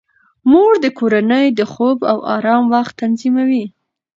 مور 0.49 0.73
د 0.83 0.85
کورنۍ 0.99 1.45
د 1.53 1.61
خوب 1.71 1.97
او 2.11 2.17
آرام 2.35 2.63
وخت 2.73 2.93
تنظیموي. 3.01 3.65